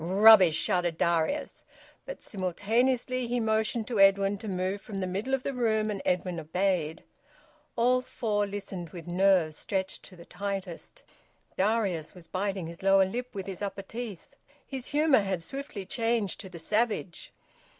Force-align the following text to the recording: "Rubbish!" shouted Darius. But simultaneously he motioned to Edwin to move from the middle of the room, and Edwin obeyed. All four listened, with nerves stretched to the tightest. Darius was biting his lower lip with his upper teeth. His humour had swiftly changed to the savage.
"Rubbish!" 0.03 0.55
shouted 0.55 0.97
Darius. 0.97 1.63
But 2.07 2.23
simultaneously 2.23 3.27
he 3.27 3.39
motioned 3.39 3.85
to 3.89 3.99
Edwin 3.99 4.39
to 4.39 4.47
move 4.47 4.81
from 4.81 4.99
the 4.99 5.05
middle 5.05 5.35
of 5.35 5.43
the 5.43 5.53
room, 5.53 5.91
and 5.91 6.01
Edwin 6.03 6.39
obeyed. 6.39 7.03
All 7.75 8.01
four 8.01 8.47
listened, 8.47 8.89
with 8.89 9.05
nerves 9.05 9.57
stretched 9.59 10.01
to 10.05 10.15
the 10.15 10.25
tightest. 10.25 11.03
Darius 11.55 12.15
was 12.15 12.25
biting 12.25 12.65
his 12.65 12.81
lower 12.81 13.05
lip 13.05 13.35
with 13.35 13.45
his 13.45 13.61
upper 13.61 13.83
teeth. 13.83 14.33
His 14.65 14.87
humour 14.87 15.19
had 15.21 15.43
swiftly 15.43 15.85
changed 15.85 16.39
to 16.39 16.49
the 16.49 16.57
savage. 16.57 17.31